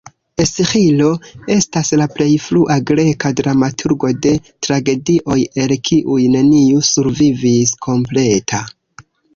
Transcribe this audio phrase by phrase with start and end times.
[0.43, 1.09] Esĥilo
[1.55, 4.33] estas la plej frua greka dramaturgo de
[4.69, 8.67] tragedioj el kiuj neniu survivis kompleta.